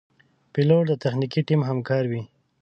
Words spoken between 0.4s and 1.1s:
پیلوټ د